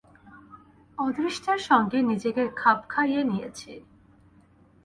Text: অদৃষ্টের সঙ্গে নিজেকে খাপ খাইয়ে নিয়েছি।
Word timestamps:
অদৃষ্টের 0.97 1.59
সঙ্গে 1.69 1.97
নিজেকে 2.01 2.43
খাপ 2.55 2.79
খাইয়ে 2.89 3.21
নিয়েছি। 3.23 3.71